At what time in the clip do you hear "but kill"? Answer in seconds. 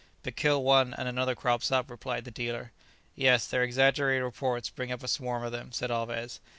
0.23-0.63